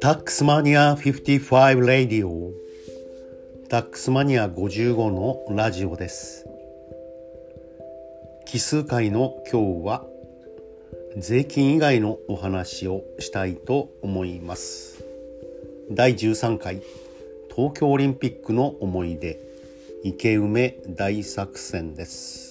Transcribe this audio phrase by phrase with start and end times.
[0.00, 2.52] タックスマニア55ラディオ
[3.68, 6.46] タックスマニア55のラジオです。
[8.46, 10.06] 奇数回の今日は
[11.18, 15.04] 税金以外のお話をしたいと思います。
[15.90, 16.80] 第13回
[17.54, 19.38] 東京オリンピックの思い出。
[20.04, 22.47] 池梅大作戦です。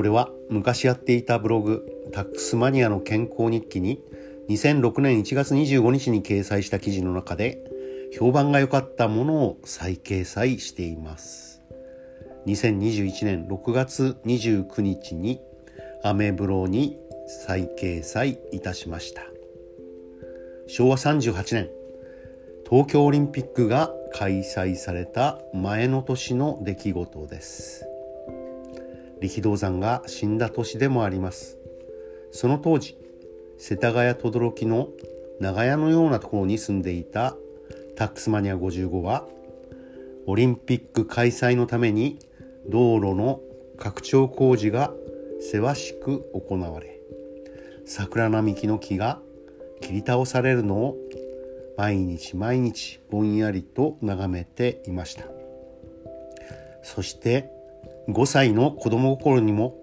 [0.00, 4.02] これは昔やっていたブログタックスマニアの健康日記に
[4.48, 7.62] 2006年1月25日に掲載した記事の中で
[8.18, 11.60] 評判が良かったものを再掲載しています。
[12.46, 15.38] 2021年6月29日に
[16.02, 16.96] アメブロに
[17.44, 19.20] 再掲載いたしました。
[20.66, 21.68] 昭和38年
[22.64, 27.84] 東京オリンピックが開催された前の年の出来事です。
[29.20, 31.58] 力道山が死んだ年でもあります。
[32.32, 32.96] その当時
[33.58, 34.88] 世田谷轟の
[35.40, 37.36] 長屋のようなところに住んでいた
[37.96, 39.26] タックスマニア55は
[40.26, 42.18] オリンピック開催のために
[42.68, 43.40] 道路の
[43.78, 44.92] 拡張工事が
[45.40, 47.00] せわしく行われ
[47.84, 49.20] 桜並木の木が
[49.80, 50.96] 切り倒されるのを
[51.76, 55.24] 毎日毎日ぼんやりと眺めていました。
[56.82, 57.50] そして
[58.12, 59.74] 5歳の子供心にも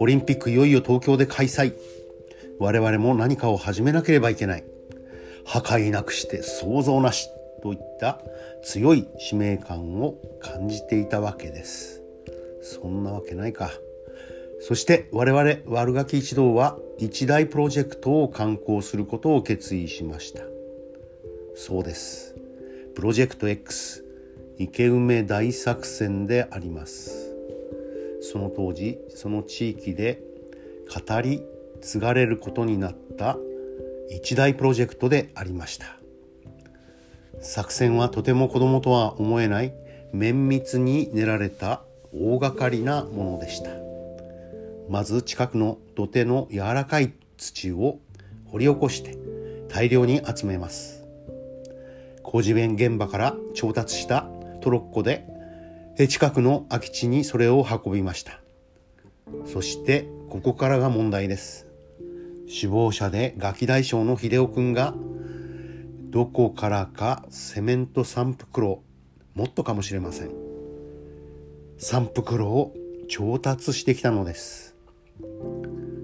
[0.00, 1.74] オリンピックいよいよ東京で開催
[2.58, 4.64] 我々も何かを始めなければいけない。
[5.44, 7.28] 破壊なくして創造なし
[7.62, 8.20] といった
[8.64, 12.02] 強い使命感を感じていたわけです。
[12.62, 13.70] そんなわけないか。
[14.60, 20.42] そして我々悪ガキ一同は一大プロジェクトを刊行することを決意しました。
[21.54, 22.34] そうです。
[22.94, 24.04] プロジェクト X
[24.58, 27.25] 池梅大作戦であります。
[28.32, 30.20] その当時その地域で
[30.92, 31.42] 語り
[31.80, 33.36] 継がれることになった
[34.10, 35.96] 一大プロジェクトでありました。
[37.40, 39.72] 作戦はとても子供とは思えない
[40.12, 41.82] 綿密に練られた
[42.12, 43.70] 大掛かりなものでした。
[44.88, 47.98] まず近くの土手の柔らかい土を
[48.46, 49.16] 掘り起こして
[49.68, 51.04] 大量に集めます。
[52.22, 54.26] 工事弁現場から調達した
[54.60, 55.35] トロッコで
[55.96, 58.42] 近くの空き地にそれを運びました。
[59.46, 61.66] そしてここからが問題です。
[62.46, 64.94] 首謀者でガキ大将の秀夫君が
[66.10, 68.82] どこからかセメント3袋
[69.34, 70.32] もっとかもしれません。
[71.78, 72.74] 3袋を
[73.08, 74.76] 調達してきたのです。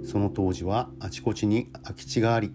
[0.07, 2.55] その当時はあちこちに空き地があり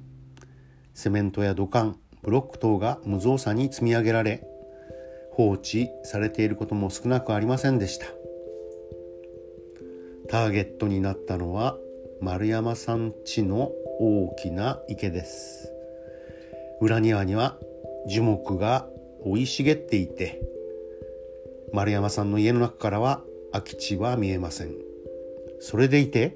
[0.96, 4.44] セメントや土管ブロック等が無造作に積み上げられ
[5.38, 8.08] 放置されていることも少なくありませんでした。
[10.30, 11.78] ターゲットになったのは
[12.20, 15.72] 丸山さん家の大きな池です。
[16.82, 17.56] 裏庭には
[18.08, 18.88] 樹木が
[19.24, 20.42] 生い茂っていて
[21.72, 23.22] 丸山さんの家の中からは
[23.52, 24.74] 空き地は見えません。
[25.60, 26.36] それでいて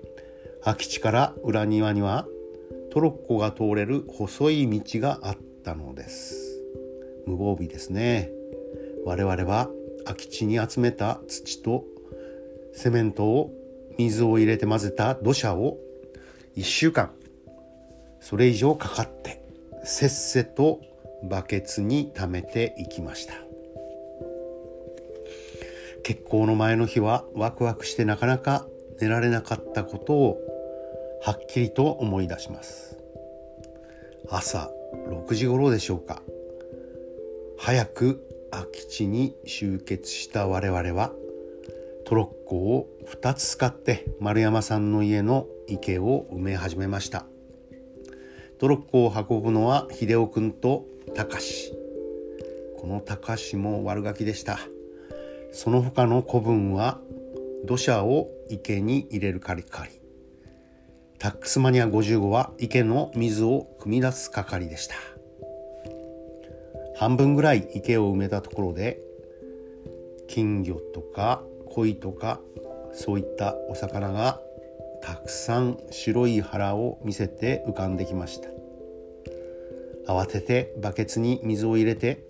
[0.64, 2.28] 空き地から裏庭には
[2.92, 6.62] トロッコが通れる細い道があったのです。
[7.26, 8.30] 無防備ですね。
[9.06, 9.70] 我々は
[10.06, 11.86] 空き地に集めた土と
[12.74, 13.52] セメントを
[13.98, 15.78] 水を入れて混ぜた土砂を
[16.56, 17.12] 1週間
[18.20, 19.44] それ以上かかって
[19.84, 20.80] せっせと
[21.24, 23.34] バケツに溜めていきました。
[26.04, 28.66] 結婚の前の日はワクワクしてなかなか
[29.00, 30.38] 寝られなかったことを
[31.22, 32.98] はっきりと思い出します。
[34.30, 34.72] 朝
[35.10, 36.22] 6時頃でしょうか。
[37.58, 41.12] 早く空き地に集結した我々は
[42.06, 47.26] トロッコを2つ使って丸山さんの家の池を埋め始めました。
[48.60, 50.86] トロッコを運ぶのは秀夫君と
[51.16, 51.74] 高志。
[52.78, 54.60] この高志も悪ガキでした。
[55.54, 57.00] その他の子分は
[57.66, 60.02] 土砂を池に入れるカリカリ
[61.22, 64.96] タックスマニア55は池の水を汲み出す係でした。
[67.02, 69.02] 半分ぐらい池を埋めたところで
[70.28, 71.42] 金魚とか
[71.74, 72.40] 鯉とか
[72.94, 74.40] そういったお魚が
[75.02, 78.50] たくさん白い腹を見せて浮かんできました。
[80.14, 82.24] 慌ててバケツに水を入れて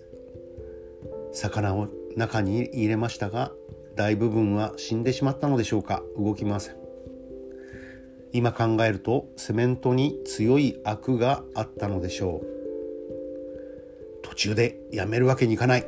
[1.34, 3.52] 魚を中に入れましたが
[3.94, 6.02] 大部分は死んでしまったのでしょうか。
[6.16, 6.76] 動きません。
[8.32, 12.61] 今考えるとセメントに強いアクがあったのでしょう。
[14.32, 15.86] 途中でやめるわけにいかない。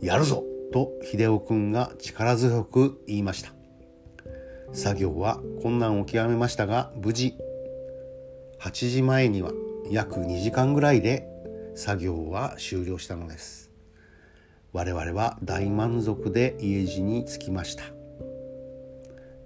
[0.00, 0.44] やるぞ。
[0.72, 3.52] と秀夫君が力強く言いました。
[4.72, 7.34] 作業は困難を極めましたが無事。
[8.60, 9.50] 8時前には
[9.90, 11.26] 約2時間ぐらいで
[11.74, 13.72] 作業は終了したのです。
[14.72, 17.82] 我々は大満足で家路に着きました。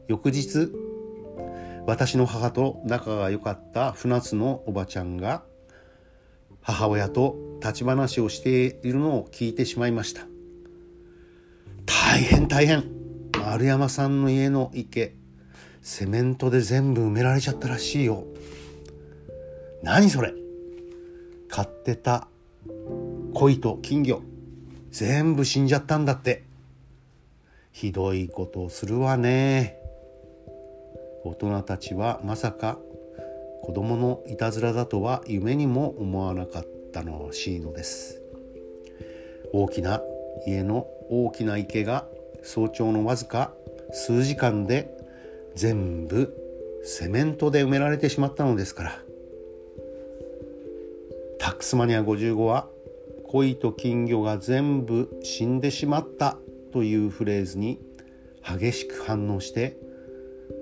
[0.08, 0.70] 翌日
[1.86, 5.47] 私の母と仲が良かった船津のおばちゃんが
[6.68, 10.26] 母親と立ち話をしているのを聞いてしまいました。
[11.86, 12.84] 大変大変。
[13.38, 15.14] 丸山さんの家の池。
[15.80, 18.24] セメントで全部埋められちゃったらしいよ。
[19.82, 20.34] 何それ。
[21.48, 22.28] 飼ってた
[23.32, 24.20] 鯉と金魚。
[24.90, 26.44] 全部死んじゃったんだって。
[27.72, 29.78] ひどいことをするわね。
[31.24, 32.78] 大人たちはまさか
[33.62, 38.22] 子供のいたずらだとは夢にも思わなかったのらしいのです。
[39.52, 40.02] 大きな
[40.46, 42.06] 家の大きな池が
[42.42, 43.52] 早朝のわずか
[43.92, 44.90] 数時間で
[45.54, 46.34] 全部
[46.84, 49.02] セメントで埋められてしまったのですから。
[51.38, 52.68] タックスマニア55は
[53.28, 56.38] 恋と金魚が全部死んでしまった
[56.72, 57.78] というフレーズに
[58.42, 59.76] 激しく反応して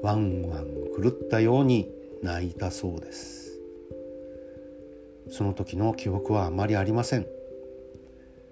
[0.02, 0.66] ワンワン
[1.00, 1.90] 狂ったように
[2.22, 3.58] 泣いたそうです。
[5.30, 7.26] その時の記憶はあまりありません。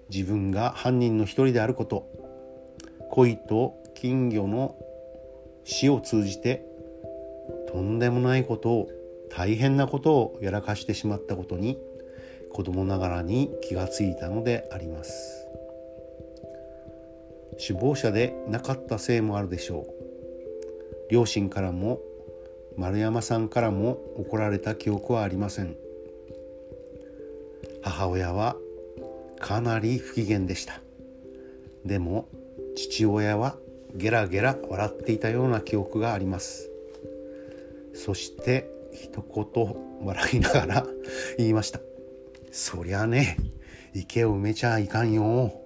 [0.09, 2.07] 自分が犯人の一人であること
[3.11, 4.75] 恋と金魚の
[5.63, 6.65] 死を通じて
[7.71, 8.89] とんでもないことを
[9.29, 11.79] 大変なことをやらかしてしまったことに
[12.51, 15.47] 子供ながらに気がついたのであります。
[17.57, 21.11] 首謀者でなかったせいもあるでしょう。
[21.11, 21.99] 両親からも
[22.77, 25.75] 丸山さんからも怒られた記憶はありません。
[27.81, 28.55] 母親は
[29.39, 30.81] かなり不機嫌でした。
[31.85, 32.27] でも
[32.75, 33.55] 父親は
[33.93, 36.69] ゲラゲラ笑っていたような記憶があります。
[37.93, 39.75] そして一言
[40.05, 40.87] 笑いながら
[41.37, 41.79] 言いました。
[42.51, 43.37] そりゃね
[43.93, 45.61] 池を埋めちゃいかんよ。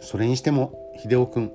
[0.00, 1.52] それにしても秀夫くん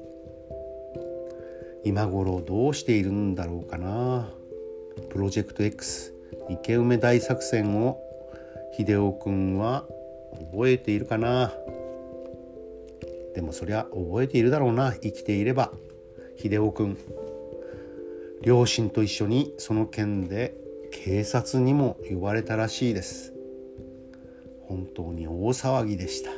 [1.85, 4.29] 今頃どうしているんだろうかな。
[5.09, 6.13] プロジェクト X
[6.49, 7.99] 池埋め大作戦を
[8.77, 9.85] 秀夫くんは
[10.51, 11.53] 覚えているかな。
[13.35, 14.93] でもそりゃ覚えているだろうな。
[14.93, 15.71] 生きていれば。
[16.37, 16.97] 秀夫くん。
[18.41, 20.55] 両親と一緒にその件で
[20.91, 23.33] 警察にも呼ばれたらしいです。
[24.67, 26.31] 本当に大騒ぎでした。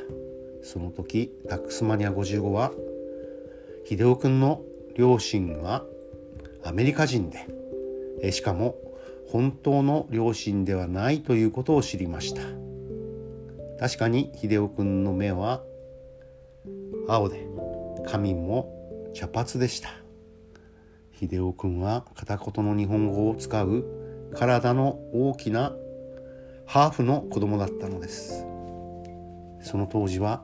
[0.62, 2.72] その時タックスマニア55は
[3.84, 4.62] 秀夫くんの
[4.96, 5.84] 両親は
[6.64, 8.76] アメリカ人でしかも
[9.28, 12.40] 本当の両親ではないということを知りました。
[13.78, 15.62] 確かに秀夫くんの目は
[17.08, 17.46] 青で
[18.06, 18.72] 髪も
[19.14, 19.90] 茶髪でした。
[21.20, 23.84] 秀夫くんは片言の日本語を使う
[24.34, 25.74] 体の大きな
[26.64, 28.46] ハーフの子供だったのです。
[29.60, 30.42] その当時は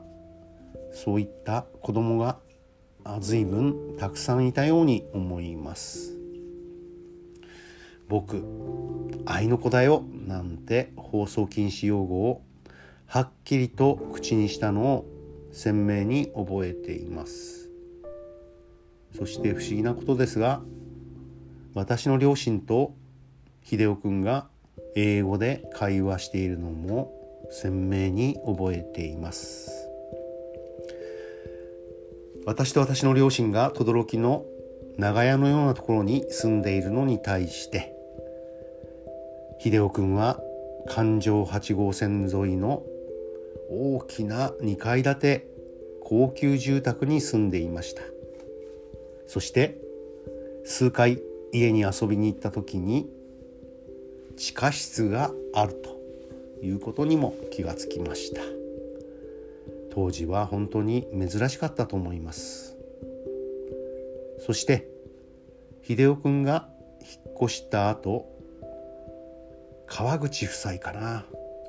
[0.91, 2.37] そういった子供が
[3.19, 6.17] 随分たくさんいたように思います。
[8.07, 8.43] 僕
[9.25, 12.41] 愛の子だよなんて放送禁止用語を
[13.05, 15.05] はっきりと口にしたのを
[15.51, 17.69] 鮮明に覚えています。
[19.15, 20.61] そして不思議なことですが
[21.73, 22.93] 私の両親と
[23.63, 24.47] 秀夫くんが
[24.95, 27.11] 英語で会話しているのも
[27.51, 29.82] 鮮明に覚えています。
[32.45, 34.45] 私と私の両親が轟の
[34.97, 37.93] 長屋のようなところに住んでいるのに対して
[39.59, 40.39] 秀夫くんは
[40.87, 42.83] 環状8号線沿いの
[43.69, 45.47] 大きな2階建て
[46.03, 48.03] 高級住宅に住んでいました。
[49.25, 49.77] そして
[50.65, 51.21] 数回
[51.53, 53.09] 家に遊びに行った時に
[54.37, 55.97] 地下室があると
[56.61, 58.41] いうことにも気がつきました。
[59.93, 62.75] 当時は本当に珍しかったと思います。
[64.39, 64.89] そして
[65.83, 66.67] 秀夫くんが
[66.99, 68.25] 引っ越した後
[69.85, 71.25] 川口夫妻かな。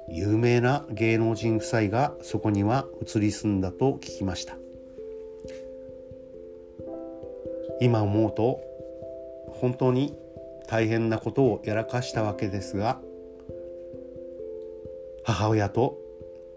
[0.09, 4.57] 有名な芸能人夫妻がそこには移り住んだと聞きました。
[7.81, 8.61] 今思うと
[9.49, 10.17] 本当に
[10.67, 13.01] 大変なことをやらかしたわけですが
[15.25, 15.99] 母親と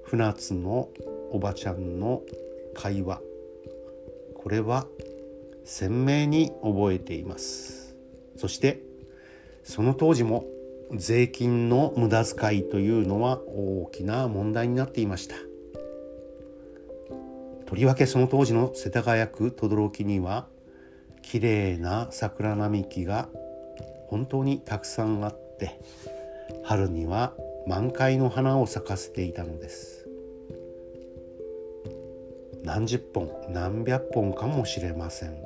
[0.03, 0.89] 船津の
[1.31, 2.21] おばちゃんの
[2.73, 3.21] 会話。
[4.35, 4.87] これは
[5.65, 7.95] 鮮明に覚えています。
[8.37, 8.81] そして
[9.63, 10.45] その当時も
[10.95, 15.35] 税金の無駄遣いというのは大きな問題になっていました。
[17.65, 20.47] とりわけその当時の世田谷区等々力には
[21.21, 23.27] 綺麗な桜並木が
[24.07, 25.81] 本当にたくさんあって
[26.63, 27.33] 春には
[27.67, 29.96] 満開の花を咲かせていたのです。
[32.67, 35.37] 何十本何百本かもしれません。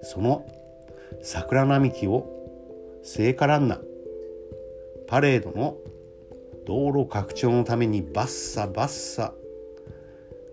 [0.00, 0.46] その
[1.20, 2.26] 桜並木を
[3.02, 3.80] 聖火ランナー
[5.06, 5.76] パレードの
[6.66, 9.34] 道路拡張のためにバッサバッサ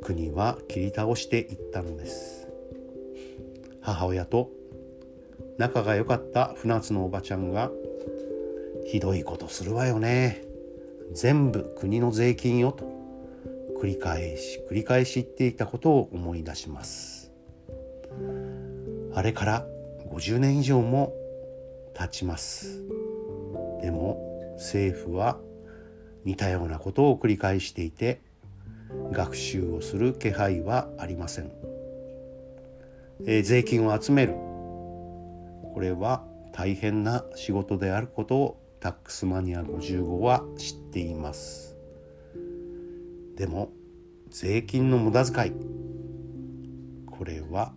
[0.02, 2.46] 国は切り倒していったのです。
[3.80, 4.50] 母親と
[5.58, 7.72] 仲が良かった船津のおばちゃんが
[8.86, 10.44] ひどいことするわよね。
[11.14, 12.99] 全部国の税金よと。
[13.82, 17.32] 繰り返し繰り返し言っていたことを思い出します。
[19.14, 19.66] あれから
[20.12, 21.14] 50年以上も
[21.94, 22.84] 経ちます。
[23.82, 24.20] でも
[24.58, 25.40] 政府は
[26.26, 28.22] 似たようなことを繰り返していて
[29.12, 31.52] 学習をする気配はありません、
[33.26, 34.34] えー、税金を集める。
[34.34, 41.79] これは大変な仕事であることをタックスマニア55は知っています。
[43.40, 43.72] でも
[44.30, 45.54] 税金の無駄遣い。
[47.06, 47.72] これは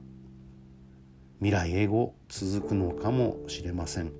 [1.38, 4.10] 未来永劫続くのかもしれません。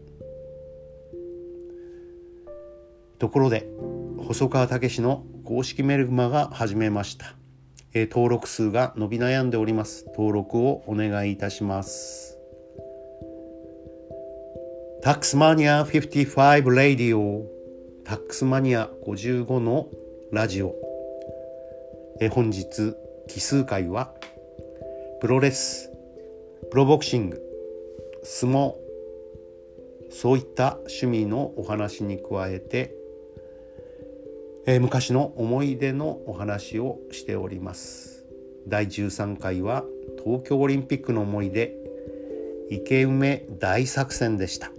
[3.19, 3.69] ところで
[4.19, 7.35] 細川武の公式メルマガ始めました、
[7.93, 10.07] えー、登録数が伸び悩んでおります。
[10.17, 12.39] 登録をお願いいたします。
[15.03, 17.45] タックスマニア55ラディオ。
[18.05, 19.89] タックスマニア55の
[20.31, 20.82] ラジオ。
[22.25, 22.95] え本日
[23.27, 24.15] 奇数回は
[25.21, 25.91] プロレス
[26.71, 27.43] プロボクシング
[28.23, 28.75] 相撲
[30.09, 32.95] そういった趣味のお話に加えて、
[34.67, 38.25] え昔の思い出のお話をしております。
[38.69, 39.85] 第13回は
[40.23, 41.75] 東京オリンピックの思い出
[42.71, 44.71] 池梅大作戦でした。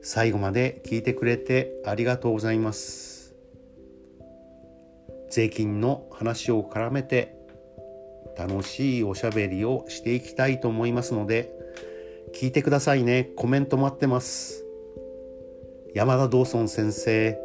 [0.00, 3.21] 最後まで聞いてくれてありがとうございます。
[5.32, 7.34] 税金の話を絡めて
[8.36, 11.50] 楽しいおしゃべりをしていきたいと思いますので
[12.34, 13.30] 聞いてくださいね。
[13.34, 14.62] コメント待ってます。
[15.94, 17.38] 山田道尊先生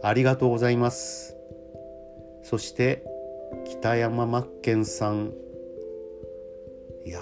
[0.00, 1.36] ありがとうございます。
[2.44, 3.04] そして
[3.66, 5.32] 北山真剣さん。
[7.04, 7.20] いや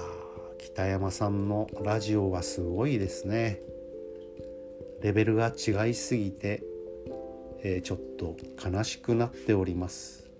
[0.58, 3.62] 北山さんのラジオはすごいですね。
[5.00, 6.62] レベルが違いすぎて、
[7.62, 10.30] えー、ちょっと悲しくなっております。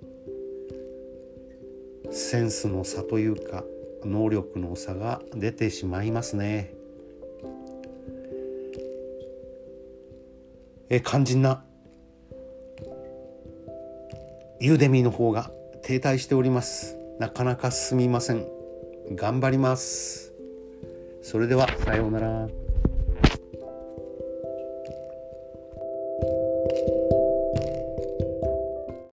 [2.10, 3.64] センスの差というか
[4.04, 6.72] 能力の差が出てしまいますね。
[10.88, 11.64] え肝心な
[14.60, 15.50] ユーデミーの方が
[15.82, 16.96] 停滞しております。
[17.18, 18.46] なかなか進みません。
[19.14, 20.32] 頑張ります。
[21.22, 22.65] それではさようなら。